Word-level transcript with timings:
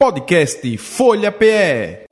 Podcast 0.00 0.78
Folha 0.78 1.32
PE. 1.32 2.06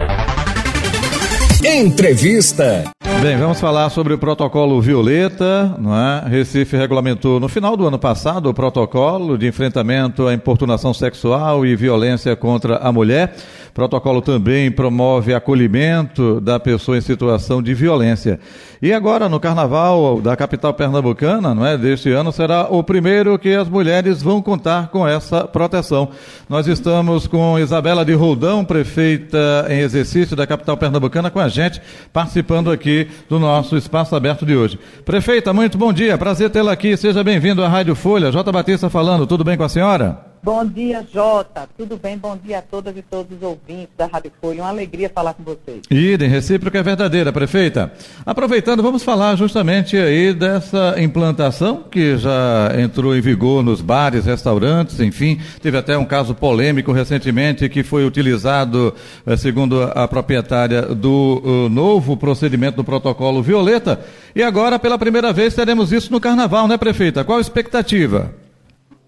Entrevista. 1.64 2.90
Bem, 3.22 3.36
vamos 3.38 3.60
falar 3.60 3.90
sobre 3.90 4.12
o 4.12 4.18
protocolo 4.18 4.80
Violeta, 4.82 5.72
não 5.78 5.96
é? 5.96 6.28
Recife 6.28 6.76
regulamentou 6.76 7.38
no 7.38 7.48
final 7.48 7.76
do 7.76 7.86
ano 7.86 7.96
passado 7.96 8.50
o 8.50 8.54
protocolo 8.54 9.38
de 9.38 9.46
enfrentamento 9.46 10.26
à 10.26 10.34
importunação 10.34 10.92
sexual 10.92 11.64
e 11.64 11.76
violência 11.76 12.34
contra 12.34 12.78
a 12.78 12.90
mulher. 12.90 13.36
Protocolo 13.76 14.22
também 14.22 14.70
promove 14.70 15.34
acolhimento 15.34 16.40
da 16.40 16.58
pessoa 16.58 16.96
em 16.96 17.02
situação 17.02 17.62
de 17.62 17.74
violência. 17.74 18.40
E 18.80 18.90
agora, 18.90 19.28
no 19.28 19.38
carnaval 19.38 20.18
da 20.18 20.34
capital 20.34 20.72
pernambucana, 20.72 21.54
não 21.54 21.66
é? 21.66 21.76
Deste 21.76 22.10
ano, 22.10 22.32
será 22.32 22.68
o 22.70 22.82
primeiro 22.82 23.38
que 23.38 23.54
as 23.54 23.68
mulheres 23.68 24.22
vão 24.22 24.40
contar 24.40 24.88
com 24.88 25.06
essa 25.06 25.44
proteção. 25.44 26.08
Nós 26.48 26.66
estamos 26.66 27.26
com 27.26 27.58
Isabela 27.58 28.02
de 28.02 28.14
Roldão, 28.14 28.64
prefeita 28.64 29.66
em 29.68 29.80
exercício 29.80 30.34
da 30.34 30.46
capital 30.46 30.78
pernambucana, 30.78 31.30
com 31.30 31.38
a 31.38 31.48
gente, 31.48 31.78
participando 32.14 32.70
aqui 32.70 33.06
do 33.28 33.38
nosso 33.38 33.76
espaço 33.76 34.16
aberto 34.16 34.46
de 34.46 34.56
hoje. 34.56 34.78
Prefeita, 35.04 35.52
muito 35.52 35.76
bom 35.76 35.92
dia, 35.92 36.16
prazer 36.16 36.48
tê-la 36.48 36.72
aqui, 36.72 36.96
seja 36.96 37.22
bem-vindo 37.22 37.62
à 37.62 37.68
Rádio 37.68 37.94
Folha. 37.94 38.32
J. 38.32 38.50
Batista 38.50 38.88
falando, 38.88 39.26
tudo 39.26 39.44
bem 39.44 39.58
com 39.58 39.64
a 39.64 39.68
senhora? 39.68 40.34
Bom 40.46 40.64
dia, 40.64 41.04
Jota. 41.12 41.68
Tudo 41.76 41.96
bem? 41.96 42.16
Bom 42.16 42.36
dia 42.36 42.58
a 42.60 42.62
todas 42.62 42.96
e 42.96 43.02
todos 43.02 43.36
os 43.36 43.42
ouvintes 43.42 43.88
da 43.98 44.06
Rádio 44.06 44.30
Folha. 44.40 44.62
Uma 44.62 44.68
alegria 44.68 45.10
falar 45.12 45.34
com 45.34 45.42
vocês. 45.42 45.82
Idem, 45.90 46.28
recíproca 46.28 46.78
é 46.78 46.84
verdadeira, 46.84 47.32
prefeita. 47.32 47.92
Aproveitando, 48.24 48.80
vamos 48.80 49.02
falar 49.02 49.34
justamente 49.34 49.96
aí 49.96 50.32
dessa 50.32 50.94
implantação 51.02 51.82
que 51.90 52.16
já 52.16 52.70
entrou 52.80 53.16
em 53.16 53.20
vigor 53.20 53.60
nos 53.64 53.80
bares, 53.80 54.24
restaurantes, 54.24 55.00
enfim. 55.00 55.40
Teve 55.60 55.78
até 55.78 55.98
um 55.98 56.04
caso 56.04 56.32
polêmico 56.32 56.92
recentemente 56.92 57.68
que 57.68 57.82
foi 57.82 58.06
utilizado, 58.06 58.94
eh, 59.26 59.36
segundo 59.36 59.82
a 59.82 60.06
proprietária, 60.06 60.82
do 60.82 61.42
uh, 61.44 61.68
novo 61.68 62.16
procedimento 62.16 62.76
do 62.76 62.84
protocolo 62.84 63.42
Violeta. 63.42 64.00
E 64.32 64.44
agora, 64.44 64.78
pela 64.78 64.96
primeira 64.96 65.32
vez, 65.32 65.56
teremos 65.56 65.92
isso 65.92 66.12
no 66.12 66.20
carnaval, 66.20 66.68
né, 66.68 66.76
prefeita? 66.76 67.24
Qual 67.24 67.38
a 67.38 67.40
expectativa? 67.40 68.45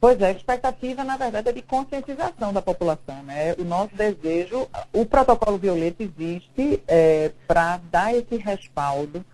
Pois 0.01 0.21
é, 0.21 0.29
a 0.29 0.33
expectativa, 0.33 1.03
na 1.03 1.17
verdade, 1.17 1.49
é 1.49 1.53
de 1.53 1.63
conscientização 1.63 2.53
da 2.53 2.63
população. 2.63 3.23
Né? 3.25 3.55
O 3.59 3.65
nosso 3.65 3.95
desejo, 3.97 4.69
o 4.93 5.05
protocolo 5.05 5.59
Violeta 5.59 6.05
existe 6.05 6.81
é, 6.87 7.33
para 7.49 7.81
dar 7.91 8.15
esse 8.15 8.37
respaldo 8.37 9.25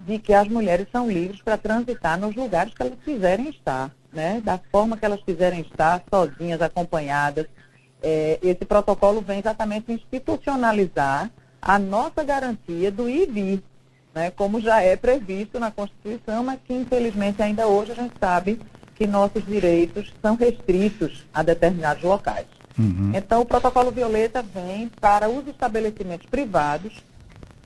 de 0.00 0.18
que 0.18 0.32
as 0.32 0.46
mulheres 0.46 0.86
são 0.92 1.10
livres 1.10 1.42
para 1.42 1.58
transitar 1.58 2.18
nos 2.18 2.36
lugares 2.36 2.72
que 2.74 2.82
elas 2.82 2.98
quiserem 3.04 3.48
estar, 3.48 3.90
né? 4.12 4.40
da 4.44 4.60
forma 4.70 4.96
que 4.96 5.04
elas 5.04 5.22
quiserem 5.22 5.62
estar, 5.62 6.02
sozinhas, 6.08 6.62
acompanhadas. 6.62 7.46
É, 8.00 8.38
esse 8.42 8.64
protocolo 8.64 9.20
vem 9.20 9.40
exatamente 9.40 9.90
institucionalizar 9.90 11.30
a 11.60 11.78
nossa 11.78 12.22
garantia 12.22 12.90
do 12.92 13.08
ir 13.08 13.62
né? 14.14 14.30
como 14.30 14.60
já 14.60 14.80
é 14.80 14.94
previsto 14.94 15.58
na 15.58 15.72
Constituição, 15.72 16.44
mas 16.44 16.60
que 16.64 16.72
infelizmente 16.72 17.42
ainda 17.42 17.66
hoje 17.66 17.92
a 17.92 17.94
gente 17.96 18.14
sabe 18.20 18.60
que 18.94 19.06
nossos 19.06 19.44
direitos 19.44 20.12
são 20.22 20.36
restritos 20.36 21.24
a 21.32 21.42
determinados 21.42 22.02
locais. 22.02 22.46
Uhum. 22.78 23.12
Então, 23.14 23.42
o 23.42 23.46
protocolo 23.46 23.90
Violeta 23.90 24.42
vem 24.42 24.88
para 25.00 25.28
os 25.28 25.46
estabelecimentos 25.46 26.26
privados 26.26 26.92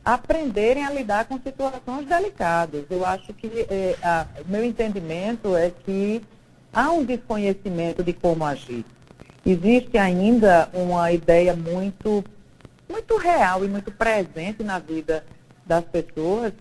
aprenderem 0.05 0.85
a 0.85 0.91
lidar 0.91 1.27
com 1.27 1.39
situações 1.39 2.07
delicadas. 2.07 2.85
Eu 2.91 3.05
acho 3.05 3.33
que 3.35 3.67
é, 3.69 3.95
a, 4.03 4.27
meu 4.47 4.65
entendimento 4.65 5.55
é 5.55 5.71
que 5.71 6.23
há 6.73 6.91
um 6.91 7.05
desconhecimento 7.05 8.03
de 8.03 8.13
como 8.13 8.45
agir. 8.45 8.85
Existe 9.45 9.99
ainda 9.99 10.69
uma 10.73 11.13
ideia 11.13 11.55
muito, 11.55 12.25
muito 12.89 13.17
real 13.17 13.65
e 13.65 13.69
muito 13.69 13.91
presente 13.91 14.63
na 14.63 14.79
vida 14.79 15.25
das 15.67 15.85
pessoas 15.85 16.53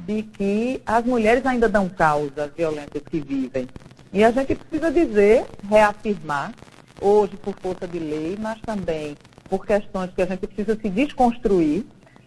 de 0.00 0.22
que 0.22 0.82
as 0.84 1.04
mulheres 1.04 1.46
ainda 1.46 1.68
dão 1.68 1.88
causa 1.88 2.44
às 2.44 2.52
violências 2.52 3.02
que 3.08 3.20
vivem. 3.20 3.68
E 4.16 4.24
a 4.24 4.30
gente 4.30 4.54
precisa 4.54 4.90
dizer, 4.90 5.44
reafirmar, 5.68 6.54
hoje 7.02 7.36
por 7.36 7.54
força 7.60 7.86
de 7.86 7.98
lei, 7.98 8.34
mas 8.40 8.58
também 8.62 9.14
por 9.44 9.66
questões 9.66 10.10
que 10.10 10.22
a 10.22 10.24
gente 10.24 10.46
precisa 10.46 10.74
se 10.74 10.88
desconstruir, 10.88 11.84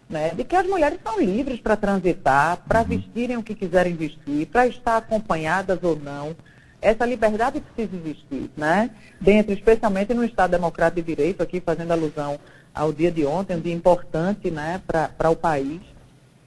né, 0.08 0.28
de 0.28 0.44
que 0.44 0.54
as 0.54 0.64
mulheres 0.68 1.00
são 1.02 1.20
livres 1.20 1.58
para 1.58 1.76
transitar, 1.76 2.58
para 2.58 2.82
uhum. 2.82 2.86
vestirem 2.86 3.36
o 3.38 3.42
que 3.42 3.56
quiserem 3.56 3.96
vestir, 3.96 4.46
para 4.46 4.68
estar 4.68 4.98
acompanhadas 4.98 5.80
ou 5.82 5.96
não. 5.96 6.36
Essa 6.80 7.04
liberdade 7.04 7.60
precisa 7.60 7.96
existir, 7.96 8.48
né? 8.56 8.90
Dentro, 9.20 9.52
especialmente 9.52 10.14
no 10.14 10.22
Estado 10.22 10.52
Democrático 10.52 11.02
de 11.02 11.16
Direito, 11.16 11.42
aqui 11.42 11.60
fazendo 11.60 11.90
alusão 11.90 12.38
ao 12.72 12.92
dia 12.92 13.10
de 13.10 13.26
ontem, 13.26 13.56
um 13.56 13.60
dia 13.60 13.74
importante 13.74 14.48
né, 14.48 14.80
para 14.86 15.28
o 15.28 15.34
país. 15.34 15.80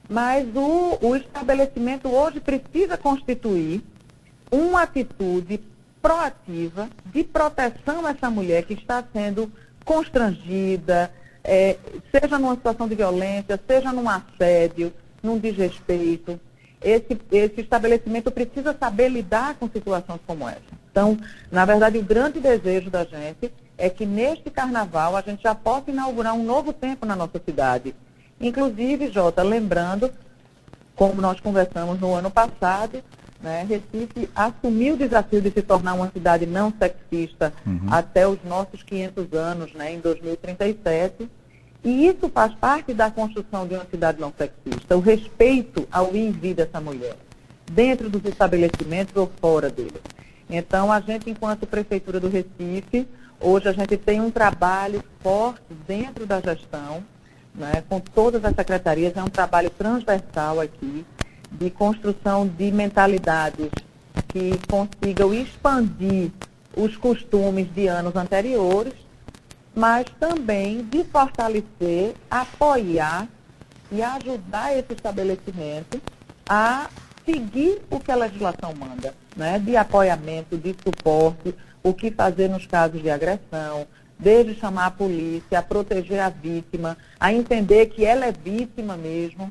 Mas 0.08 0.48
o, 0.56 0.98
o 1.02 1.14
estabelecimento 1.14 2.08
hoje 2.08 2.40
precisa 2.40 2.96
constituir 2.96 3.84
uma 4.50 4.82
atitude 4.82 5.60
proativa 6.00 6.88
de 7.06 7.24
proteção 7.24 8.04
a 8.06 8.10
essa 8.10 8.30
mulher 8.30 8.64
que 8.64 8.74
está 8.74 9.02
sendo 9.12 9.50
constrangida, 9.84 11.10
é, 11.42 11.76
seja 12.10 12.38
numa 12.38 12.54
situação 12.54 12.88
de 12.88 12.94
violência, 12.94 13.60
seja 13.66 13.92
num 13.92 14.08
assédio, 14.08 14.92
num 15.22 15.38
desrespeito. 15.38 16.38
Esse, 16.80 17.18
esse 17.32 17.62
estabelecimento 17.62 18.30
precisa 18.30 18.76
saber 18.78 19.08
lidar 19.08 19.54
com 19.54 19.68
situações 19.68 20.20
como 20.26 20.48
essa. 20.48 20.60
Então, 20.90 21.18
na 21.50 21.64
verdade, 21.64 21.98
o 21.98 22.02
grande 22.02 22.38
desejo 22.38 22.90
da 22.90 23.04
gente 23.04 23.50
é 23.76 23.88
que 23.88 24.06
neste 24.06 24.50
carnaval 24.50 25.16
a 25.16 25.20
gente 25.20 25.42
já 25.42 25.54
possa 25.54 25.90
inaugurar 25.90 26.34
um 26.34 26.44
novo 26.44 26.72
tempo 26.72 27.06
na 27.06 27.16
nossa 27.16 27.40
cidade. 27.44 27.94
Inclusive, 28.40 29.10
Jota, 29.10 29.42
lembrando, 29.42 30.10
como 30.94 31.20
nós 31.20 31.40
conversamos 31.40 31.98
no 31.98 32.14
ano 32.14 32.30
passado, 32.30 33.02
né? 33.44 33.66
Recife 33.68 34.28
assumiu 34.34 34.94
o 34.94 34.96
desafio 34.96 35.42
de 35.42 35.50
se 35.50 35.60
tornar 35.60 35.92
uma 35.92 36.10
cidade 36.10 36.46
não 36.46 36.72
sexista 36.72 37.52
uhum. 37.66 37.86
até 37.90 38.26
os 38.26 38.38
nossos 38.42 38.82
500 38.82 39.32
anos, 39.34 39.74
né, 39.74 39.92
em 39.92 40.00
2037. 40.00 41.28
E 41.84 42.06
isso 42.06 42.30
faz 42.30 42.54
parte 42.54 42.94
da 42.94 43.10
construção 43.10 43.68
de 43.68 43.74
uma 43.74 43.84
cidade 43.84 44.18
não 44.18 44.32
sexista, 44.36 44.96
o 44.96 45.00
respeito 45.00 45.86
ao 45.92 46.16
ir 46.16 46.28
e 46.28 46.32
vir 46.32 46.54
dessa 46.54 46.80
mulher, 46.80 47.14
dentro 47.70 48.08
dos 48.08 48.24
estabelecimentos 48.24 49.14
ou 49.14 49.30
fora 49.38 49.68
deles. 49.68 50.00
Então, 50.48 50.90
a 50.90 50.98
gente, 51.00 51.28
enquanto 51.28 51.66
Prefeitura 51.66 52.18
do 52.18 52.30
Recife, 52.30 53.06
hoje 53.38 53.68
a 53.68 53.72
gente 53.72 53.98
tem 53.98 54.22
um 54.22 54.30
trabalho 54.30 55.04
forte 55.20 55.74
dentro 55.86 56.24
da 56.24 56.40
gestão, 56.40 57.04
né, 57.54 57.84
com 57.90 58.00
todas 58.00 58.42
as 58.42 58.54
secretarias, 58.54 59.14
é 59.14 59.22
um 59.22 59.28
trabalho 59.28 59.68
transversal 59.68 60.60
aqui, 60.60 61.04
de 61.58 61.70
construção 61.70 62.46
de 62.46 62.70
mentalidades 62.70 63.70
que 64.28 64.52
consigam 64.68 65.32
expandir 65.32 66.30
os 66.76 66.96
costumes 66.96 67.72
de 67.72 67.86
anos 67.86 68.16
anteriores, 68.16 68.94
mas 69.74 70.06
também 70.18 70.84
de 70.84 71.04
fortalecer, 71.04 72.14
apoiar 72.30 73.28
e 73.90 74.02
ajudar 74.02 74.76
esse 74.76 74.92
estabelecimento 74.92 76.00
a 76.48 76.88
seguir 77.24 77.80
o 77.90 77.98
que 77.98 78.10
a 78.10 78.16
legislação 78.16 78.74
manda, 78.74 79.14
né? 79.36 79.58
de 79.58 79.76
apoiamento, 79.76 80.56
de 80.56 80.74
suporte, 80.84 81.54
o 81.82 81.92
que 81.92 82.10
fazer 82.10 82.48
nos 82.48 82.66
casos 82.66 83.02
de 83.02 83.10
agressão, 83.10 83.86
desde 84.18 84.54
chamar 84.54 84.86
a 84.86 84.90
polícia, 84.90 85.58
a 85.58 85.62
proteger 85.62 86.20
a 86.20 86.28
vítima, 86.28 86.96
a 87.18 87.32
entender 87.32 87.86
que 87.86 88.04
ela 88.04 88.26
é 88.26 88.32
vítima 88.32 88.96
mesmo. 88.96 89.50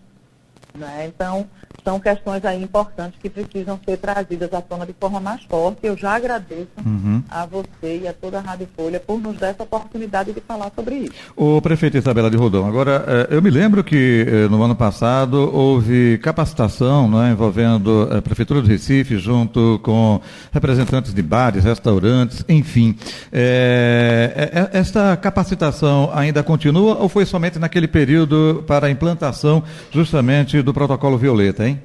Né? 0.75 1.11
Então, 1.13 1.47
são 1.83 1.99
questões 1.99 2.43
aí 2.45 2.63
importantes 2.63 3.19
que 3.21 3.29
precisam 3.29 3.79
ser 3.85 3.97
trazidas 3.97 4.51
à 4.53 4.61
tona 4.61 4.85
de 4.85 4.93
forma 4.93 5.19
mais 5.19 5.43
forte. 5.43 5.79
Eu 5.83 5.97
já 5.97 6.15
agradeço 6.15 6.69
uhum. 6.83 7.21
a 7.29 7.45
você 7.45 7.99
e 8.03 8.07
a 8.07 8.13
toda 8.13 8.39
a 8.39 8.41
Rádio 8.41 8.67
Folha 8.75 8.99
por 8.99 9.19
nos 9.19 9.37
dar 9.37 9.49
essa 9.49 9.63
oportunidade 9.63 10.31
de 10.31 10.41
falar 10.41 10.71
sobre 10.75 10.95
isso. 10.95 11.13
O 11.35 11.61
prefeito 11.61 11.97
Isabela 11.97 12.31
de 12.31 12.37
Rodão, 12.37 12.67
agora, 12.67 13.03
eh, 13.07 13.27
eu 13.31 13.41
me 13.41 13.49
lembro 13.49 13.83
que 13.83 14.25
eh, 14.27 14.47
no 14.47 14.63
ano 14.63 14.75
passado 14.75 15.37
houve 15.53 16.17
capacitação 16.19 17.09
né, 17.09 17.31
envolvendo 17.31 18.09
a 18.11 18.21
Prefeitura 18.21 18.61
do 18.61 18.67
Recife 18.67 19.17
junto 19.17 19.79
com 19.83 20.21
representantes 20.51 21.13
de 21.13 21.21
bares, 21.21 21.63
restaurantes, 21.63 22.45
enfim. 22.47 22.95
É, 23.31 24.69
esta 24.71 25.15
capacitação 25.17 26.09
ainda 26.13 26.41
continua 26.41 26.95
ou 26.95 27.09
foi 27.09 27.25
somente 27.25 27.59
naquele 27.59 27.87
período 27.87 28.63
para 28.65 28.87
a 28.87 28.89
implantação 28.89 29.63
justamente 29.91 30.62
do 30.63 30.73
protocolo 30.73 31.17
Violeta, 31.17 31.67
hein? 31.67 31.81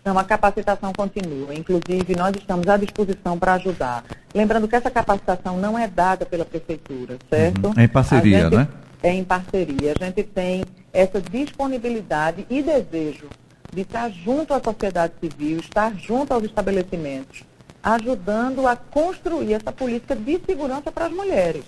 Então, 0.00 0.18
a 0.18 0.24
capacitação 0.24 0.92
continua. 0.92 1.54
Inclusive, 1.54 2.16
nós 2.16 2.34
estamos 2.34 2.66
à 2.66 2.76
disposição 2.76 3.38
para 3.38 3.54
ajudar. 3.54 4.04
Lembrando 4.34 4.66
que 4.66 4.74
essa 4.74 4.90
capacitação 4.90 5.58
não 5.58 5.78
é 5.78 5.86
dada 5.86 6.24
pela 6.24 6.44
prefeitura, 6.44 7.18
certo? 7.28 7.66
Uhum. 7.66 7.74
É 7.76 7.84
em 7.84 7.88
parceria, 7.88 8.48
né? 8.48 8.68
É 9.02 9.12
em 9.12 9.24
parceria. 9.24 9.94
A 9.98 10.04
gente 10.04 10.22
tem 10.22 10.64
essa 10.92 11.20
disponibilidade 11.20 12.46
e 12.48 12.62
desejo 12.62 13.28
de 13.72 13.82
estar 13.82 14.10
junto 14.10 14.54
à 14.54 14.60
sociedade 14.62 15.12
civil, 15.20 15.58
estar 15.58 15.94
junto 15.94 16.32
aos 16.32 16.44
estabelecimentos, 16.44 17.42
ajudando 17.82 18.66
a 18.66 18.76
construir 18.76 19.52
essa 19.52 19.70
política 19.70 20.16
de 20.16 20.40
segurança 20.46 20.90
para 20.90 21.06
as 21.06 21.12
mulheres. 21.12 21.64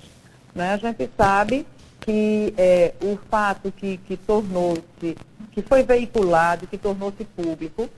Né? 0.55 0.73
A 0.73 0.77
gente 0.77 1.11
sabe 1.17 1.67
que 2.01 2.55
é, 2.57 2.95
o 3.03 3.19
fato 3.31 3.71
que, 3.71 3.99
que 3.99 4.17
tornou-se, 4.17 5.17
que 5.53 5.63
foi 5.63 5.83
veiculado, 5.83 6.67
que 6.67 6.79
tornou-se 6.79 7.25
público, 7.25 7.89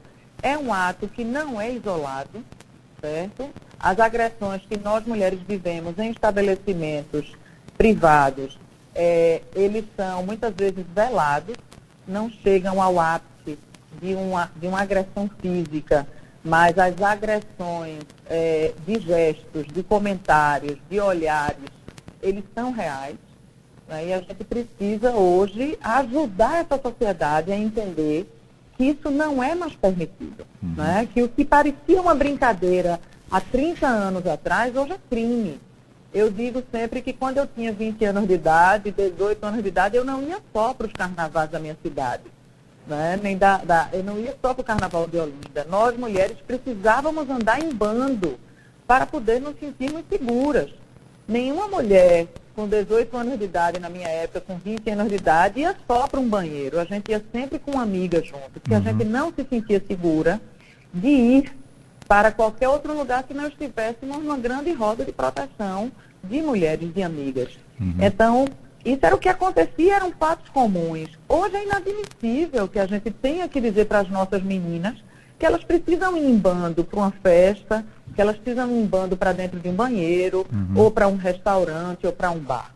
é 0.42 0.58
um 0.58 0.72
ato 0.72 1.06
que 1.06 1.24
não 1.24 1.60
é 1.60 1.70
isolado, 1.70 2.44
certo? 3.00 3.48
As 3.78 3.98
agressões 3.98 4.62
que 4.62 4.76
nós 4.76 5.04
mulheres 5.04 5.40
vivemos 5.46 5.98
em 5.98 6.10
estabelecimentos 6.10 7.32
privados, 7.78 8.58
é, 8.94 9.42
eles 9.54 9.84
são 9.96 10.24
muitas 10.24 10.54
vezes 10.54 10.84
velados, 10.94 11.56
não 12.06 12.28
chegam 12.28 12.82
ao 12.82 12.98
ápice 12.98 13.58
de 14.00 14.14
uma, 14.14 14.50
de 14.56 14.66
uma 14.66 14.82
agressão 14.82 15.30
física, 15.40 16.06
mas 16.44 16.76
as 16.76 17.00
agressões 17.00 18.00
é, 18.26 18.72
de 18.84 19.00
gestos, 19.00 19.66
de 19.68 19.82
comentários, 19.82 20.78
de 20.90 21.00
olhares, 21.00 21.70
eles 22.20 22.44
são 22.54 22.72
reais. 22.72 23.16
Né? 23.92 24.06
E 24.06 24.12
a 24.14 24.20
gente 24.20 24.44
precisa 24.44 25.12
hoje 25.12 25.78
ajudar 25.82 26.60
essa 26.64 26.80
sociedade 26.80 27.52
a 27.52 27.56
entender 27.56 28.26
que 28.76 28.84
isso 28.84 29.10
não 29.10 29.42
é 29.42 29.54
mais 29.54 29.74
permitido. 29.74 30.46
Uhum. 30.62 30.74
Né? 30.76 31.08
Que 31.12 31.22
o 31.22 31.28
que 31.28 31.44
parecia 31.44 32.00
uma 32.00 32.14
brincadeira 32.14 32.98
há 33.30 33.38
30 33.38 33.86
anos 33.86 34.26
atrás, 34.26 34.74
hoje 34.74 34.92
é 34.92 34.98
crime. 35.10 35.60
Eu 36.12 36.30
digo 36.30 36.62
sempre 36.72 37.02
que 37.02 37.12
quando 37.12 37.36
eu 37.36 37.46
tinha 37.46 37.72
20 37.72 38.02
anos 38.06 38.26
de 38.26 38.34
idade, 38.34 38.90
18 38.90 39.44
anos 39.44 39.62
de 39.62 39.68
idade, 39.68 39.96
eu 39.96 40.04
não 40.04 40.22
ia 40.22 40.38
só 40.52 40.72
para 40.72 40.86
os 40.86 40.92
carnavais 40.92 41.50
da 41.50 41.58
minha 41.58 41.76
cidade. 41.82 42.24
Né? 42.86 43.20
Nem 43.22 43.36
da, 43.36 43.58
da, 43.58 43.88
eu 43.92 44.02
não 44.02 44.18
ia 44.18 44.34
só 44.40 44.54
para 44.54 44.62
o 44.62 44.64
carnaval 44.64 45.06
de 45.06 45.18
Olinda. 45.18 45.66
Nós, 45.68 45.96
mulheres, 45.98 46.38
precisávamos 46.46 47.28
andar 47.28 47.62
em 47.62 47.72
bando 47.72 48.38
para 48.86 49.06
poder 49.06 49.40
nos 49.40 49.58
sentirmos 49.58 50.02
seguras. 50.10 50.70
Nenhuma 51.28 51.68
mulher 51.68 52.26
com 52.54 52.68
18 52.68 53.16
anos 53.16 53.38
de 53.38 53.44
idade, 53.44 53.80
na 53.80 53.88
minha 53.88 54.08
época, 54.08 54.40
com 54.40 54.56
20 54.58 54.90
anos 54.90 55.08
de 55.08 55.16
idade, 55.16 55.60
ia 55.60 55.74
só 55.86 56.06
para 56.06 56.20
um 56.20 56.28
banheiro. 56.28 56.78
A 56.78 56.84
gente 56.84 57.10
ia 57.10 57.22
sempre 57.32 57.58
com 57.58 57.72
uma 57.72 57.82
amiga 57.82 58.22
junto, 58.22 58.60
porque 58.60 58.74
uhum. 58.74 58.80
a 58.80 58.80
gente 58.80 59.04
não 59.04 59.32
se 59.32 59.44
sentia 59.48 59.82
segura 59.86 60.40
de 60.92 61.08
ir 61.08 61.52
para 62.06 62.30
qualquer 62.30 62.68
outro 62.68 62.96
lugar 62.96 63.22
que 63.22 63.32
nós 63.32 63.48
estivéssemos 63.48 64.18
numa 64.18 64.36
grande 64.36 64.72
roda 64.72 65.04
de 65.04 65.12
proteção 65.12 65.90
de 66.22 66.42
mulheres, 66.42 66.92
de 66.92 67.02
amigas. 67.02 67.48
Uhum. 67.80 67.94
Então, 68.00 68.44
isso 68.84 69.00
era 69.02 69.14
o 69.14 69.18
que 69.18 69.28
acontecia, 69.28 69.96
eram 69.96 70.12
fatos 70.12 70.48
comuns. 70.50 71.08
Hoje 71.28 71.56
é 71.56 71.64
inadmissível 71.64 72.68
que 72.68 72.78
a 72.78 72.86
gente 72.86 73.10
tenha 73.10 73.48
que 73.48 73.60
dizer 73.60 73.86
para 73.86 74.00
as 74.00 74.10
nossas 74.10 74.42
meninas 74.42 74.96
que 75.42 75.46
elas 75.46 75.64
precisam 75.64 76.16
ir 76.16 76.24
em 76.24 76.38
bando 76.38 76.84
para 76.84 77.00
uma 77.00 77.10
festa, 77.10 77.84
que 78.14 78.20
elas 78.20 78.36
precisam 78.36 78.70
ir 78.70 78.80
em 78.80 78.86
bando 78.86 79.16
para 79.16 79.32
dentro 79.32 79.58
de 79.58 79.68
um 79.68 79.74
banheiro, 79.74 80.46
uhum. 80.52 80.80
ou 80.80 80.88
para 80.88 81.08
um 81.08 81.16
restaurante, 81.16 82.06
ou 82.06 82.12
para 82.12 82.30
um 82.30 82.38
bar. 82.38 82.72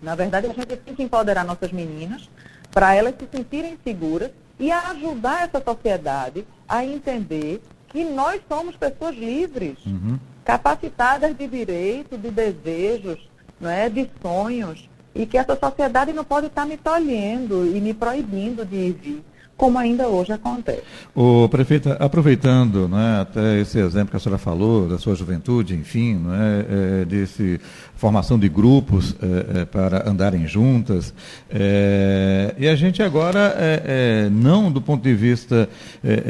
Na 0.00 0.14
verdade, 0.14 0.46
a 0.46 0.52
gente 0.54 0.78
tem 0.78 0.94
que 0.94 1.02
empoderar 1.02 1.44
nossas 1.44 1.70
meninas 1.70 2.30
para 2.70 2.94
elas 2.94 3.14
se 3.18 3.28
sentirem 3.30 3.76
seguras 3.84 4.30
e 4.58 4.72
ajudar 4.72 5.42
essa 5.42 5.62
sociedade 5.62 6.46
a 6.66 6.82
entender 6.82 7.60
que 7.88 8.02
nós 8.02 8.40
somos 8.48 8.74
pessoas 8.76 9.14
livres, 9.14 9.76
uhum. 9.84 10.18
capacitadas 10.42 11.36
de 11.36 11.46
direito, 11.46 12.16
de 12.16 12.30
desejos, 12.30 13.28
não 13.60 13.68
é, 13.68 13.90
de 13.90 14.08
sonhos, 14.22 14.88
e 15.14 15.26
que 15.26 15.36
essa 15.36 15.54
sociedade 15.54 16.14
não 16.14 16.24
pode 16.24 16.46
estar 16.46 16.64
me 16.64 16.78
tolhendo 16.78 17.66
e 17.66 17.78
me 17.78 17.92
proibindo 17.92 18.64
de 18.64 18.76
ir 18.76 19.22
como 19.60 19.78
ainda 19.78 20.08
hoje 20.08 20.32
acontece. 20.32 20.82
O 21.14 21.46
prefeita, 21.50 21.92
aproveitando 22.00 22.88
né, 22.88 23.20
até 23.20 23.60
esse 23.60 23.78
exemplo 23.78 24.10
que 24.10 24.16
a 24.16 24.18
senhora 24.18 24.38
falou, 24.38 24.88
da 24.88 24.96
sua 24.96 25.14
juventude, 25.14 25.74
enfim, 25.74 26.14
né, 26.14 26.64
é, 27.02 27.04
desse 27.04 27.60
formação 27.94 28.38
de 28.38 28.48
grupos 28.48 29.14
é, 29.20 29.60
é, 29.60 29.64
para 29.66 30.08
andarem 30.08 30.48
juntas, 30.48 31.12
é, 31.50 32.54
e 32.58 32.66
a 32.66 32.74
gente 32.74 33.02
agora, 33.02 33.54
é, 33.58 33.82
é, 34.24 34.30
não 34.30 34.72
do 34.72 34.80
ponto 34.80 35.02
de 35.02 35.14
vista 35.14 35.68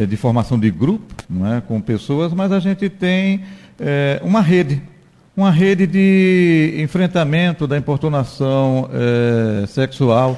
de 0.08 0.16
formação 0.16 0.58
de 0.58 0.68
grupo, 0.68 1.14
não 1.28 1.54
é, 1.54 1.60
com 1.60 1.80
pessoas, 1.80 2.34
mas 2.34 2.50
a 2.50 2.58
gente 2.58 2.88
tem 2.88 3.44
uma 4.22 4.40
rede, 4.40 4.82
uma 5.36 5.52
rede 5.52 5.86
de 5.86 6.74
enfrentamento 6.78 7.68
da 7.68 7.78
importunação 7.78 8.90
sexual, 9.68 10.36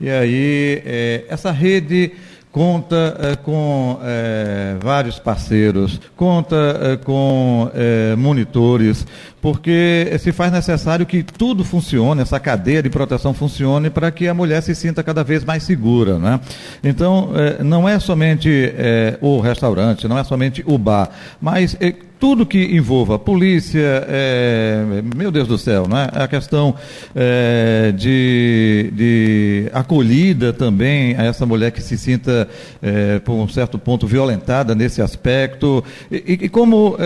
e 0.00 0.10
aí 0.10 0.82
essa 1.28 1.50
rede 1.50 2.12
conta 2.54 3.16
é, 3.18 3.34
com 3.34 3.98
é, 4.04 4.76
vários 4.80 5.18
parceiros, 5.18 6.00
conta 6.14 6.54
é, 6.80 6.96
com 6.96 7.68
monitores, 8.16 9.04
porque 9.44 10.10
se 10.20 10.32
faz 10.32 10.50
necessário 10.50 11.04
que 11.04 11.22
tudo 11.22 11.66
funcione, 11.66 12.22
essa 12.22 12.40
cadeia 12.40 12.82
de 12.82 12.88
proteção 12.88 13.34
funcione 13.34 13.90
para 13.90 14.10
que 14.10 14.26
a 14.26 14.32
mulher 14.32 14.62
se 14.62 14.74
sinta 14.74 15.02
cada 15.02 15.22
vez 15.22 15.44
mais 15.44 15.64
segura. 15.64 16.18
Né? 16.18 16.40
Então, 16.82 17.28
não 17.62 17.86
é 17.86 17.98
somente 17.98 18.72
o 19.20 19.40
restaurante, 19.40 20.08
não 20.08 20.18
é 20.18 20.24
somente 20.24 20.64
o 20.66 20.78
bar, 20.78 21.10
mas 21.42 21.76
tudo 22.24 22.46
que 22.46 22.74
envolva 22.74 23.18
polícia, 23.18 24.02
é, 24.08 24.82
meu 25.14 25.30
Deus 25.30 25.46
do 25.46 25.58
céu, 25.58 25.86
não 25.86 25.98
é? 25.98 26.08
A 26.10 26.26
questão 26.26 26.74
é, 27.14 27.92
de, 27.94 28.90
de, 28.94 29.70
acolhida 29.74 30.50
também 30.50 31.14
a 31.16 31.24
essa 31.24 31.44
mulher 31.44 31.70
que 31.70 31.82
se 31.82 31.98
sinta, 31.98 32.48
é, 32.80 33.18
por 33.18 33.34
um 33.34 33.46
certo 33.46 33.78
ponto, 33.78 34.06
violentada 34.06 34.74
nesse 34.74 35.02
aspecto. 35.02 35.84
E, 36.10 36.38
e 36.44 36.48
como, 36.48 36.96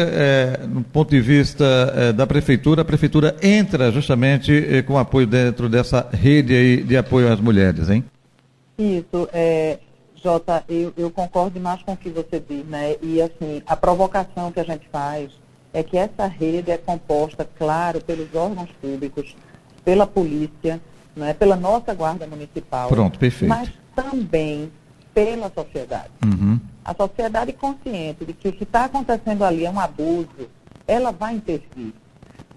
do 0.69 0.82
ponto 0.93 1.11
de 1.11 1.20
vista 1.20 2.12
da 2.14 2.25
prefeitura, 2.29 2.83
a 2.83 2.85
prefeitura 2.85 3.37
entra 3.43 3.91
justamente 3.91 4.83
com 4.87 4.97
apoio 4.97 5.27
dentro 5.27 5.69
dessa 5.69 6.09
rede 6.13 6.55
aí 6.55 6.83
de 6.83 6.97
apoio 6.97 7.33
às 7.33 7.41
mulheres, 7.41 7.91
hein? 7.91 8.05
Isso. 8.79 9.29
É, 9.33 9.79
Jota, 10.23 10.65
eu, 10.69 10.93
eu 10.97 11.11
concordo 11.11 11.59
mais 11.61 11.83
com 11.83 11.93
o 11.93 11.97
que 11.97 12.11
você 12.11 12.41
diz, 12.41 12.65
né? 12.67 12.97
E 13.03 13.21
assim, 13.21 13.63
a 13.67 13.77
provocação 13.77 14.53
que 14.53 14.61
a 14.61 14.65
gente 14.65 14.89
faz 14.91 15.31
é 15.73 15.83
que 15.83 15.97
essa 15.97 16.27
rede 16.27 16.71
é 16.71 16.79
composta, 16.79 17.49
claro, 17.59 18.01
pelos 18.01 18.35
órgãos 18.35 18.71
públicos, 18.81 19.37
pela 19.85 20.07
polícia, 20.07 20.81
né? 21.15 21.35
pela 21.35 21.57
nossa 21.57 21.95
guarda 21.95 22.27
municipal. 22.27 22.89
Pronto, 22.89 23.19
perfeito. 23.19 23.49
Mas 23.49 23.71
também 23.95 24.71
pela 25.15 25.51
sociedade. 25.51 26.11
Uhum. 26.25 26.61
A 26.85 26.95
sociedade 26.95 27.53
consciente 27.53 28.25
de 28.25 28.33
que 28.33 28.49
o 28.49 28.53
que 28.53 28.63
está 28.63 28.85
acontecendo 28.85 29.45
ali 29.45 29.67
é 29.67 29.71
um 29.71 29.81
abuso, 29.81 30.49
ela 30.87 31.11
vai 31.11 31.35
intervir. 31.35 31.93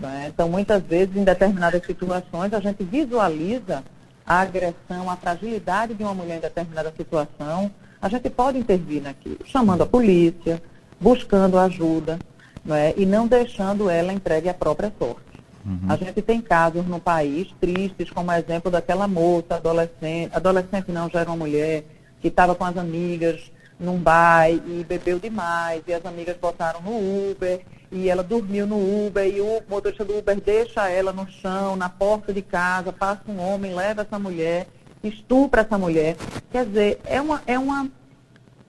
Né? 0.01 0.31
Então, 0.33 0.49
muitas 0.49 0.81
vezes, 0.83 1.15
em 1.15 1.23
determinadas 1.23 1.85
situações, 1.85 2.53
a 2.53 2.59
gente 2.59 2.83
visualiza 2.83 3.83
a 4.25 4.41
agressão, 4.41 5.09
a 5.09 5.15
fragilidade 5.15 5.93
de 5.93 6.03
uma 6.03 6.13
mulher 6.13 6.37
em 6.37 6.41
determinada 6.41 6.91
situação, 6.95 7.71
a 8.01 8.09
gente 8.09 8.29
pode 8.29 8.57
intervir 8.57 9.01
naquilo, 9.01 9.37
chamando 9.45 9.83
a 9.83 9.85
polícia, 9.85 10.61
buscando 10.99 11.57
ajuda, 11.59 12.17
não 12.65 12.75
é? 12.75 12.93
e 12.97 13.05
não 13.05 13.27
deixando 13.27 13.89
ela 13.89 14.11
entregue 14.11 14.49
à 14.49 14.53
própria 14.53 14.91
sorte. 14.97 15.31
Uhum. 15.63 15.79
A 15.87 15.95
gente 15.95 16.21
tem 16.21 16.41
casos 16.41 16.85
no 16.87 16.99
país 16.99 17.53
tristes, 17.59 18.09
como 18.09 18.31
o 18.31 18.33
exemplo 18.33 18.71
daquela 18.71 19.07
moça, 19.07 19.55
adolescente, 19.55 20.35
adolescente 20.35 20.91
não, 20.91 21.09
já 21.09 21.19
era 21.19 21.29
uma 21.29 21.37
mulher, 21.37 21.83
que 22.19 22.27
estava 22.27 22.55
com 22.55 22.65
as 22.65 22.77
amigas 22.77 23.51
num 23.79 23.97
bar 23.97 24.49
e 24.49 24.85
bebeu 24.87 25.19
demais, 25.19 25.81
e 25.87 25.93
as 25.93 26.05
amigas 26.05 26.37
botaram 26.37 26.81
no 26.81 27.31
Uber, 27.31 27.61
e 27.91 28.09
ela 28.09 28.23
dormiu 28.23 28.65
no 28.65 29.05
Uber 29.05 29.27
e 29.27 29.41
o 29.41 29.61
motorista 29.67 30.05
do 30.05 30.17
Uber 30.17 30.39
deixa 30.39 30.89
ela 30.89 31.11
no 31.11 31.27
chão, 31.29 31.75
na 31.75 31.89
porta 31.89 32.33
de 32.33 32.41
casa, 32.41 32.93
passa 32.93 33.21
um 33.27 33.39
homem, 33.39 33.75
leva 33.75 34.03
essa 34.03 34.17
mulher, 34.17 34.67
estupra 35.03 35.61
essa 35.61 35.77
mulher. 35.77 36.15
Quer 36.49 36.65
dizer, 36.65 37.01
é 37.03 37.19
uma, 37.19 37.41
é 37.45 37.59
uma, 37.59 37.89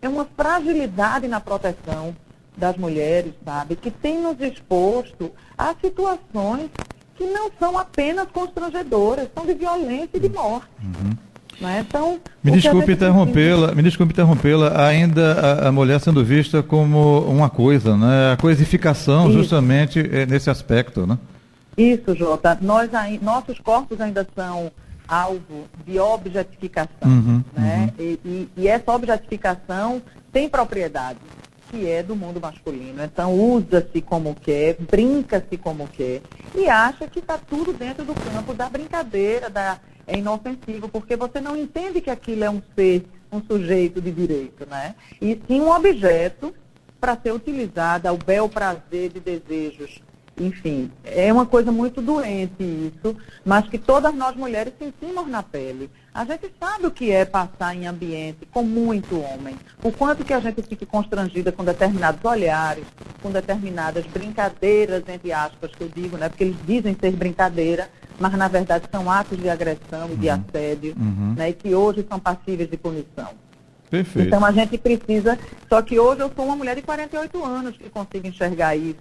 é 0.00 0.08
uma 0.08 0.24
fragilidade 0.36 1.28
na 1.28 1.40
proteção 1.40 2.16
das 2.56 2.76
mulheres, 2.76 3.32
sabe, 3.44 3.76
que 3.76 3.90
tem 3.90 4.20
nos 4.20 4.40
exposto 4.40 5.32
a 5.56 5.74
situações 5.80 6.70
que 7.14 7.24
não 7.24 7.50
são 7.58 7.78
apenas 7.78 8.28
constrangedoras, 8.30 9.28
são 9.34 9.46
de 9.46 9.54
violência 9.54 10.16
e 10.16 10.20
de 10.20 10.28
morte. 10.28 10.68
Uhum. 10.82 11.16
Né? 11.60 11.84
Então, 11.86 12.18
me 12.42 12.50
desculpe 12.52 12.92
interrompê-la, 12.92 13.74
me 13.74 13.82
desculpe 13.82 14.12
interrompê-la, 14.12 14.86
ainda 14.86 15.32
a, 15.32 15.68
a, 15.68 15.72
mulher 15.72 16.00
sendo 16.00 16.24
vista 16.24 16.62
como 16.62 17.20
uma 17.20 17.48
coisa, 17.48 17.96
né? 17.96 18.32
A 18.32 18.36
coisificação 18.36 19.28
Isso. 19.28 19.38
justamente 19.38 20.00
é 20.00 20.26
nesse 20.26 20.50
aspecto, 20.50 21.06
né? 21.06 21.18
Isso, 21.76 22.14
Jota. 22.14 22.58
Nós, 22.60 22.90
nossos 23.20 23.58
corpos 23.60 24.00
ainda 24.00 24.26
são 24.34 24.70
alvo 25.06 25.66
de 25.86 25.98
objetificação, 25.98 26.90
uhum, 27.04 27.44
né? 27.54 27.92
Uhum. 27.98 28.04
E, 28.04 28.20
e, 28.24 28.48
e 28.56 28.68
essa 28.68 28.92
objetificação 28.92 30.02
tem 30.32 30.48
propriedade 30.48 31.18
que 31.72 31.88
é 31.88 32.02
do 32.02 32.14
mundo 32.14 32.38
masculino. 32.38 33.02
Então 33.02 33.32
usa-se 33.32 34.02
como 34.02 34.34
quer, 34.34 34.76
brinca-se 34.78 35.56
como 35.56 35.88
quer 35.88 36.20
e 36.54 36.68
acha 36.68 37.08
que 37.08 37.18
está 37.18 37.38
tudo 37.38 37.72
dentro 37.72 38.04
do 38.04 38.14
campo 38.14 38.52
da 38.52 38.68
brincadeira, 38.68 39.48
da 39.48 39.78
é 40.12 40.18
inofensivo, 40.18 40.88
porque 40.88 41.16
você 41.16 41.40
não 41.40 41.56
entende 41.56 42.00
que 42.00 42.10
aquilo 42.10 42.44
é 42.44 42.50
um 42.50 42.62
ser, 42.74 43.04
um 43.30 43.42
sujeito 43.42 44.00
de 44.00 44.10
direito, 44.10 44.66
né? 44.68 44.94
E 45.20 45.40
sim 45.46 45.60
um 45.60 45.70
objeto 45.70 46.54
para 47.00 47.16
ser 47.16 47.32
utilizado 47.32 48.06
ao 48.06 48.16
bel 48.16 48.48
prazer 48.48 49.10
de 49.10 49.20
desejos 49.20 50.00
enfim, 50.36 50.90
é 51.04 51.32
uma 51.32 51.44
coisa 51.44 51.70
muito 51.70 52.00
doente 52.00 52.62
isso, 52.62 53.16
mas 53.44 53.68
que 53.68 53.78
todas 53.78 54.14
nós 54.14 54.34
mulheres 54.34 54.72
sentimos 54.78 55.28
na 55.28 55.42
pele. 55.42 55.90
A 56.14 56.26
gente 56.26 56.52
sabe 56.60 56.86
o 56.86 56.90
que 56.90 57.10
é 57.10 57.24
passar 57.24 57.74
em 57.74 57.86
ambiente 57.86 58.46
com 58.52 58.62
muito 58.62 59.18
homem, 59.18 59.56
o 59.82 59.90
quanto 59.90 60.22
que 60.22 60.34
a 60.34 60.40
gente 60.40 60.62
fica 60.62 60.84
constrangida 60.84 61.50
com 61.50 61.64
determinados 61.64 62.22
olhares, 62.22 62.84
com 63.22 63.30
determinadas 63.30 64.04
brincadeiras, 64.06 65.02
entre 65.08 65.32
aspas, 65.32 65.70
que 65.72 65.80
eu 65.80 65.88
digo, 65.88 66.18
né? 66.18 66.28
Porque 66.28 66.44
eles 66.44 66.56
dizem 66.66 66.94
ser 67.00 67.12
brincadeira, 67.12 67.88
mas 68.20 68.30
na 68.34 68.46
verdade 68.46 68.84
são 68.92 69.10
atos 69.10 69.38
de 69.38 69.48
agressão 69.48 70.10
e 70.12 70.16
de 70.16 70.28
uhum. 70.28 70.34
assédio, 70.34 70.94
uhum. 70.98 71.34
né? 71.34 71.48
E 71.48 71.54
que 71.54 71.74
hoje 71.74 72.04
são 72.06 72.20
passíveis 72.20 72.68
de 72.68 72.76
punição. 72.76 73.30
Perfeito. 73.88 74.26
Então 74.26 74.44
a 74.44 74.52
gente 74.52 74.76
precisa, 74.76 75.38
só 75.66 75.80
que 75.80 75.98
hoje 75.98 76.20
eu 76.20 76.30
sou 76.36 76.44
uma 76.44 76.56
mulher 76.56 76.76
de 76.76 76.82
48 76.82 77.42
anos 77.42 77.76
que 77.78 77.88
consigo 77.88 78.26
enxergar 78.26 78.76
isso 78.76 79.00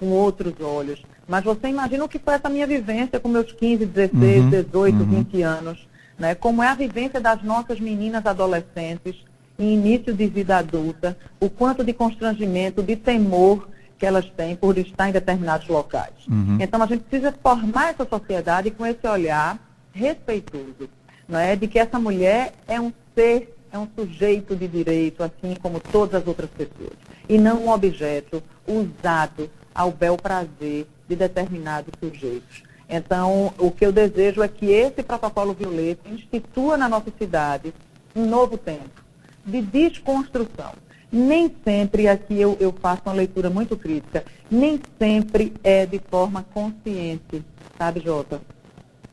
com 0.00 0.06
outros 0.06 0.54
olhos. 0.60 1.02
Mas 1.26 1.44
você 1.44 1.68
imagina 1.68 2.04
o 2.04 2.08
que 2.08 2.18
foi 2.18 2.34
essa 2.34 2.48
minha 2.48 2.66
vivência 2.66 3.20
com 3.20 3.28
meus 3.28 3.52
15, 3.52 3.84
16, 3.84 4.44
uhum, 4.44 4.50
18, 4.50 4.96
uhum. 4.96 5.04
20 5.04 5.42
anos. 5.42 5.88
Né? 6.18 6.34
Como 6.34 6.62
é 6.62 6.68
a 6.68 6.74
vivência 6.74 7.20
das 7.20 7.42
nossas 7.42 7.78
meninas 7.78 8.26
adolescentes 8.26 9.16
em 9.58 9.74
início 9.74 10.14
de 10.14 10.26
vida 10.26 10.56
adulta, 10.56 11.16
o 11.40 11.50
quanto 11.50 11.84
de 11.84 11.92
constrangimento, 11.92 12.82
de 12.82 12.96
temor 12.96 13.68
que 13.98 14.06
elas 14.06 14.30
têm 14.30 14.54
por 14.54 14.78
estar 14.78 15.08
em 15.08 15.12
determinados 15.12 15.66
locais. 15.66 16.14
Uhum. 16.28 16.58
Então 16.60 16.80
a 16.80 16.86
gente 16.86 17.02
precisa 17.02 17.34
formar 17.42 17.90
essa 17.90 18.06
sociedade 18.06 18.70
com 18.70 18.86
esse 18.86 19.06
olhar 19.06 19.58
respeitoso, 19.92 20.88
não 21.28 21.38
é? 21.38 21.56
De 21.56 21.66
que 21.66 21.78
essa 21.78 21.98
mulher 21.98 22.52
é 22.68 22.80
um 22.80 22.92
ser, 23.14 23.56
é 23.72 23.78
um 23.78 23.88
sujeito 23.96 24.54
de 24.54 24.68
direito, 24.68 25.24
assim 25.24 25.56
como 25.60 25.80
todas 25.80 26.22
as 26.22 26.28
outras 26.28 26.48
pessoas, 26.50 26.96
e 27.28 27.36
não 27.36 27.64
um 27.64 27.70
objeto 27.70 28.40
usado 28.66 29.50
ao 29.74 29.90
bel 29.90 30.16
prazer 30.16 30.86
de 31.08 31.16
determinados 31.16 31.92
sujeitos. 32.00 32.62
Então, 32.88 33.52
o 33.58 33.70
que 33.70 33.84
eu 33.84 33.92
desejo 33.92 34.42
é 34.42 34.48
que 34.48 34.66
esse 34.66 35.02
protocolo 35.02 35.52
violeta 35.52 36.08
institua 36.08 36.76
na 36.76 36.88
nossa 36.88 37.12
cidade 37.18 37.74
um 38.16 38.26
novo 38.26 38.56
tempo 38.56 39.02
de 39.44 39.60
desconstrução. 39.60 40.72
Nem 41.10 41.54
sempre, 41.64 42.06
aqui 42.06 42.38
eu, 42.38 42.56
eu 42.60 42.72
faço 42.72 43.02
uma 43.06 43.14
leitura 43.14 43.48
muito 43.48 43.76
crítica, 43.76 44.24
nem 44.50 44.80
sempre 44.98 45.54
é 45.62 45.86
de 45.86 45.98
forma 45.98 46.44
consciente, 46.52 47.42
sabe, 47.78 48.00
Jota? 48.00 48.40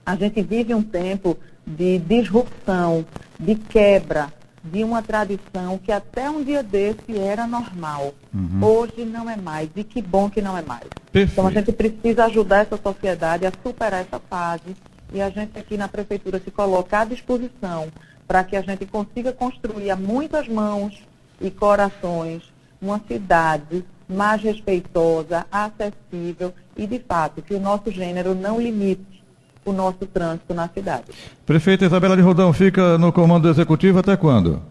A 0.05 0.15
gente 0.15 0.41
vive 0.41 0.73
um 0.73 0.83
tempo 0.83 1.37
de 1.65 1.97
disrupção, 1.99 3.05
de 3.39 3.55
quebra, 3.55 4.31
de 4.63 4.83
uma 4.83 5.01
tradição 5.01 5.77
que 5.77 5.91
até 5.91 6.29
um 6.29 6.43
dia 6.43 6.61
desse 6.61 7.17
era 7.17 7.47
normal. 7.47 8.13
Uhum. 8.33 8.63
Hoje 8.63 9.05
não 9.05 9.29
é 9.29 9.35
mais. 9.35 9.69
E 9.75 9.83
que 9.83 10.01
bom 10.01 10.29
que 10.29 10.41
não 10.41 10.57
é 10.57 10.61
mais. 10.61 10.87
Perfeito. 11.15 11.31
Então 11.31 11.47
a 11.47 11.51
gente 11.51 11.71
precisa 11.71 12.25
ajudar 12.25 12.57
essa 12.57 12.77
sociedade 12.77 13.45
a 13.45 13.51
superar 13.63 14.01
essa 14.01 14.19
fase. 14.29 14.75
E 15.13 15.21
a 15.21 15.29
gente 15.29 15.57
aqui 15.57 15.77
na 15.77 15.87
prefeitura 15.87 16.41
se 16.43 16.51
coloca 16.51 16.99
à 16.99 17.05
disposição 17.05 17.87
para 18.27 18.43
que 18.43 18.57
a 18.57 18.61
gente 18.61 18.85
consiga 18.85 19.31
construir 19.31 19.91
a 19.91 19.95
muitas 19.95 20.45
mãos 20.49 21.01
e 21.39 21.49
corações 21.49 22.43
uma 22.81 22.99
cidade 23.07 23.85
mais 24.09 24.41
respeitosa, 24.41 25.45
acessível 25.49 26.53
e, 26.75 26.85
de 26.85 26.99
fato, 26.99 27.41
que 27.41 27.53
o 27.53 27.59
nosso 27.61 27.89
gênero 27.91 28.35
não 28.35 28.59
limite 28.59 29.23
o 29.63 29.71
nosso 29.71 30.05
trânsito 30.05 30.53
na 30.53 30.67
cidade. 30.67 31.05
Prefeita 31.45 31.85
Isabela 31.85 32.17
de 32.17 32.21
Rodão 32.21 32.51
fica 32.51 32.97
no 32.97 33.13
comando 33.13 33.47
executivo 33.47 33.99
até 33.99 34.17
quando? 34.17 34.61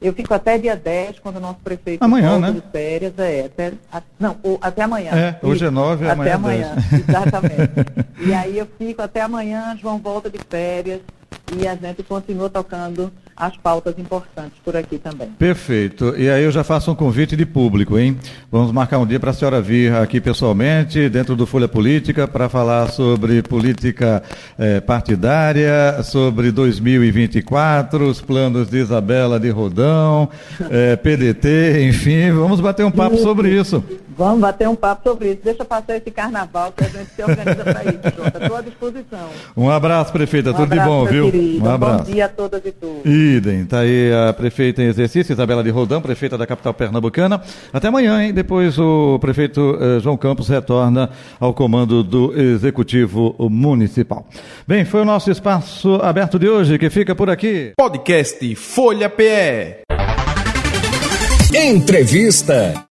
Eu 0.00 0.12
fico 0.12 0.34
até 0.34 0.58
dia 0.58 0.76
10, 0.76 1.20
quando 1.20 1.36
o 1.36 1.40
nosso 1.40 1.60
prefeito 1.60 2.02
amanhã, 2.02 2.38
né? 2.38 2.52
de 2.52 2.60
férias. 2.70 3.12
É, 3.18 3.46
até, 3.46 3.72
a, 3.92 4.02
não, 4.18 4.36
o, 4.42 4.58
até 4.60 4.82
amanhã. 4.82 5.12
É, 5.12 5.38
hoje 5.42 5.64
é 5.64 5.70
9, 5.70 6.08
amanhã 6.08 6.22
Até 6.22 6.32
amanhã, 6.32 6.74
10. 6.90 7.08
exatamente. 7.08 7.72
e 8.26 8.34
aí 8.34 8.58
eu 8.58 8.68
fico 8.78 9.00
até 9.00 9.22
amanhã, 9.22 9.76
João 9.80 9.98
volta 9.98 10.28
de 10.28 10.38
férias 10.48 11.00
e 11.56 11.66
a 11.66 11.74
gente 11.74 12.02
continua 12.02 12.50
tocando 12.50 13.12
as 13.36 13.56
pautas 13.56 13.98
importantes 13.98 14.58
por 14.64 14.76
aqui 14.76 14.98
também. 14.98 15.28
Perfeito. 15.38 16.14
E 16.16 16.28
aí 16.28 16.44
eu 16.44 16.50
já 16.50 16.62
faço 16.62 16.90
um 16.90 16.94
convite 16.94 17.36
de 17.36 17.44
público, 17.44 17.98
hein? 17.98 18.16
Vamos 18.50 18.70
marcar 18.72 18.98
um 18.98 19.06
dia 19.06 19.18
para 19.18 19.30
a 19.30 19.34
senhora 19.34 19.60
vir 19.60 19.92
aqui 19.94 20.20
pessoalmente, 20.20 21.08
dentro 21.08 21.34
do 21.34 21.46
Folha 21.46 21.68
Política, 21.68 22.28
para 22.28 22.48
falar 22.48 22.88
sobre 22.90 23.42
política 23.42 24.22
eh, 24.58 24.80
partidária, 24.80 26.02
sobre 26.02 26.52
2024, 26.52 28.08
os 28.08 28.20
planos 28.20 28.68
de 28.68 28.78
Isabela 28.78 29.40
de 29.40 29.50
Rodão, 29.50 30.28
eh, 30.70 30.96
PDT, 30.96 31.86
enfim, 31.88 32.30
vamos 32.30 32.60
bater 32.60 32.84
um 32.84 32.90
papo 32.90 33.16
sobre 33.18 33.50
isso. 33.50 33.82
Vamos 34.16 34.40
bater 34.40 34.68
um 34.68 34.74
papo 34.74 35.08
sobre 35.08 35.32
isso. 35.32 35.40
Deixa 35.44 35.64
passar 35.64 35.96
esse 35.96 36.10
carnaval 36.10 36.72
que 36.72 36.84
a 36.84 36.88
gente 36.88 37.10
se 37.14 37.22
organiza 37.22 37.64
para 37.64 37.84
isso, 37.84 38.16
Jota. 38.16 38.38
Estou 38.42 38.56
à 38.56 38.60
disposição. 38.60 39.28
Um 39.56 39.70
abraço, 39.70 40.12
prefeita. 40.12 40.50
Um 40.50 40.54
Tudo 40.54 40.64
abraço, 40.72 40.82
de 40.82 40.88
bom, 40.88 41.04
viu? 41.04 41.30
Querido. 41.30 41.64
Um 41.64 41.70
abraço. 41.70 42.04
Bom 42.04 42.12
dia 42.12 42.24
a 42.26 42.28
todas 42.28 42.62
e 42.64 42.72
todos. 42.72 43.04
Idem. 43.04 43.62
Está 43.62 43.80
aí 43.80 44.12
a 44.12 44.32
prefeita 44.32 44.82
em 44.82 44.86
exercício, 44.86 45.32
Isabela 45.32 45.62
de 45.62 45.70
Rodão, 45.70 46.00
prefeita 46.00 46.38
da 46.38 46.46
capital 46.46 46.74
pernambucana. 46.74 47.40
Até 47.72 47.88
amanhã, 47.88 48.22
hein? 48.22 48.32
Depois 48.32 48.78
o 48.78 49.18
prefeito 49.18 49.78
eh, 49.80 50.00
João 50.00 50.16
Campos 50.16 50.48
retorna 50.48 51.10
ao 51.40 51.52
comando 51.52 52.02
do 52.02 52.38
Executivo 52.38 53.34
Municipal. 53.50 54.26
Bem, 54.66 54.84
foi 54.84 55.00
o 55.00 55.04
nosso 55.04 55.30
espaço 55.30 55.96
aberto 55.96 56.38
de 56.38 56.48
hoje 56.48 56.78
que 56.78 56.90
fica 56.90 57.14
por 57.14 57.28
aqui. 57.30 57.72
Podcast 57.76 58.54
Folha 58.54 59.08
PE. 59.08 59.84
Entrevista. 61.54 62.74